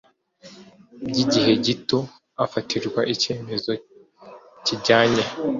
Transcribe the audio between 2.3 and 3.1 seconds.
afatirwa